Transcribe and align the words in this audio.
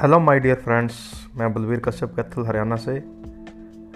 Hello 0.00 0.20
my 0.20 0.40
dear 0.40 0.56
friends 0.56 0.94
मैं 1.36 1.52
बलवीर 1.52 1.80
कश्यप 1.80 2.16
कैथल, 2.16 2.46
हरियाणा 2.46 2.76
से। 2.76 2.92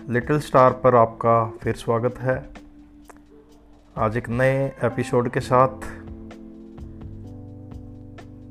little 0.09 0.41
star 0.41 0.73
पर 0.73 0.95
आपका 0.95 1.53
फिर 1.63 1.75
स्वागत 1.75 2.19
है। 2.19 2.51
आज 3.97 4.17
एक 4.17 4.29
नए 4.29 4.73
एपिसोड 4.85 5.29
के 5.29 5.41
साथ, 5.41 5.69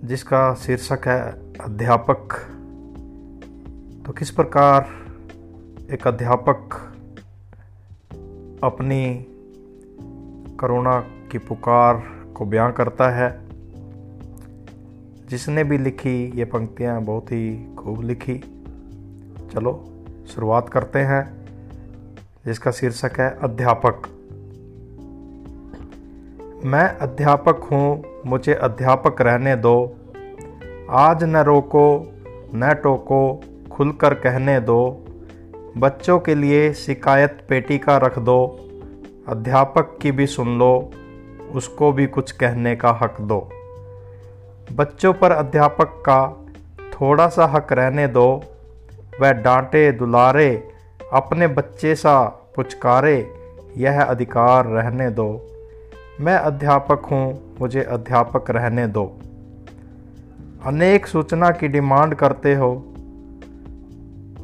जिसका 0.05 0.55
शीर्षक 0.55 0.99
है 1.05 1.54
अध्यापक। 1.57 2.33
तो 4.05 4.11
किस 4.11 4.32
प्रकार 4.32 4.89
एक 5.91 6.07
अध्यापक 6.07 6.73
अपनी 8.64 9.25
करुणा 10.59 11.00
की 11.32 11.37
पुकार 11.37 12.04
को 12.37 12.45
बयां 12.45 12.71
करता 12.71 13.09
है? 13.09 13.46
जिसने 15.29 15.63
भी 15.63 15.77
लिखी 15.77 16.31
ये 16.36 16.45
पंक्तियाँ 16.45 17.01
बहुत 17.01 17.27
ही 17.27 17.75
खूब 17.75 18.01
लिखी। 18.01 18.37
चलो, 19.54 19.85
शुरुआत 20.27 20.69
करते 20.69 20.99
हैं, 20.99 21.45
जिसका 22.45 22.71
शीर्षक 22.71 23.11
है 23.19 23.37
अध्यापक। 23.43 24.01
मैं 26.65 26.97
अध्यापक 26.97 27.68
हूँ, 27.71 28.04
मुझे 28.25 28.54
अध्यापक 28.54 29.21
रहने 29.21 29.55
दो। 29.55 29.95
आज 30.89 31.23
न 31.23 31.37
रोको, 31.37 32.13
न 32.55 32.73
टोको, 32.83 33.41
खुलकर 33.71 34.13
कहने 34.13 34.59
दो। 34.59 35.05
बच्चों 35.77 36.19
के 36.19 36.35
लिए 36.35 36.73
शिकायत 36.73 37.45
पेटी 37.49 37.77
का 37.77 37.97
रख 37.97 38.19
दो। 38.19 38.69
अध्यापक 39.27 39.99
की 40.02 40.11
भी 40.11 40.27
सुन 40.27 40.59
लो, 40.59 40.91
उसको 41.52 41.91
भी 41.91 42.07
कुछ 42.07 42.31
कहने 42.31 42.75
का 42.75 42.89
हक 42.89 43.21
दो। 43.21 43.49
बच्चों 44.71 45.13
पर 45.13 45.31
अध्यापक 45.31 45.85
का 45.85 46.45
थोड़ा 46.93 47.27
सा 47.27 47.45
हक 47.45 47.73
रहने 47.73 48.07
दो। 48.07 48.43
वह 49.21 49.31
डांटे, 49.31 49.91
दुलारे, 49.91 50.69
अपने 51.13 51.47
बच्चे 51.47 51.95
सा 51.95 52.23
पुचकारे, 52.55 53.33
यह 53.77 54.03
अधिकार 54.03 54.65
रहने 54.65 55.09
दो। 55.09 55.47
मैं 56.21 56.35
अध्यापक 56.35 57.05
हूँ, 57.05 57.55
मुझे 57.61 57.83
अध्यापक 57.83 58.51
रहने 58.51 58.87
दो। 58.87 59.19
अनेक 60.65 61.07
सूचना 61.07 61.52
की 61.52 61.67
डिमांड 61.67 62.15
करते 62.15 62.55
हो। 62.55 62.85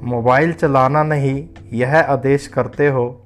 मोबाइल 0.04 0.54
चलाना 0.54 1.04
नहीं, 1.04 1.48
यह 1.74 2.00
आदेश 2.00 2.48
करते 2.48 2.88
हो। 2.88 3.22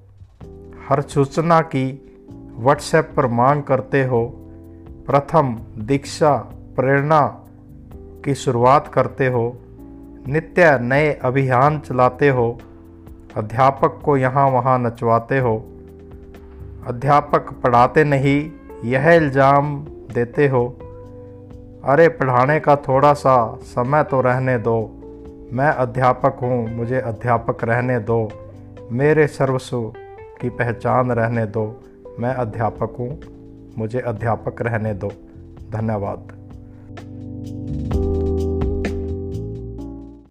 हर 0.89 1.01
सूचना 1.01 1.61
की 1.61 2.15
व्हाट्सएप 2.57 3.13
पर 3.17 3.27
मांग 3.27 3.63
करते 3.63 4.03
हो। 4.05 4.33
प्रथम 5.07 5.59
दीक्षा 5.77 6.53
प्रेरणा 6.77 7.21
की 8.25 8.35
शुरुआत 8.35 8.87
करते 8.87 9.27
हो, 9.27 9.45
नित्य 10.27 10.77
नए 10.81 11.13
अभियान 11.23 11.79
चलाते 11.79 12.29
हो, 12.29 12.57
अध्यापक 13.37 14.01
को 14.05 14.17
यहाँ 14.17 14.49
वहाँ 14.49 14.77
नचवाते 14.79 15.39
हो, 15.39 15.57
अध्यापक 16.87 17.51
पढ़ाते 17.63 18.03
नहीं, 18.03 18.39
यह 18.83 19.09
इल्ज़ाम 19.09 19.75
देते 20.13 20.47
हो, 20.47 20.67
अरे 21.85 22.07
पढ़ाने 22.09 22.59
का 22.59 22.75
थोड़ा 22.75 23.13
सा 23.13 23.37
समय 23.63 24.03
तो 24.03 24.21
रहने 24.21 24.57
दो, 24.57 24.79
मैं 25.53 25.69
अध्यापक 25.69 26.39
हूँ, 26.41 26.67
मुझे 26.69 26.99
अध्यापक 26.99 27.63
रहने 27.63 27.99
दो, 27.99 28.27
मेरे 28.91 29.27
सर्वस्व 29.27 29.93
की 30.41 30.49
पहचान 30.49 31.11
रहने 31.11 31.45
दो, 31.45 31.65
मैं 32.19 32.33
अध्यापक 32.35 32.95
हूँ, 32.99 33.19
मुझे 33.77 33.99
अध्यापक 33.99 34.61
रहने 34.61 34.93
दो, 34.93 35.11
धन्यवाद। 35.71 36.36